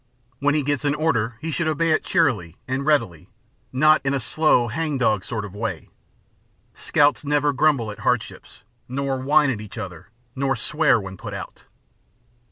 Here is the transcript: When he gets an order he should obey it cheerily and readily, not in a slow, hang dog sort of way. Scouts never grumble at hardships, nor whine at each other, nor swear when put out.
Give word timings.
When 0.39 0.55
he 0.55 0.63
gets 0.63 0.83
an 0.83 0.95
order 0.95 1.37
he 1.41 1.51
should 1.51 1.67
obey 1.67 1.91
it 1.91 2.03
cheerily 2.03 2.57
and 2.67 2.83
readily, 2.87 3.29
not 3.71 4.01
in 4.03 4.15
a 4.15 4.19
slow, 4.19 4.67
hang 4.67 4.97
dog 4.97 5.23
sort 5.23 5.45
of 5.45 5.53
way. 5.53 5.89
Scouts 6.73 7.23
never 7.23 7.53
grumble 7.53 7.91
at 7.91 7.99
hardships, 7.99 8.63
nor 8.89 9.19
whine 9.19 9.51
at 9.51 9.61
each 9.61 9.77
other, 9.77 10.09
nor 10.35 10.55
swear 10.55 10.99
when 10.99 11.17
put 11.17 11.35
out. 11.35 11.65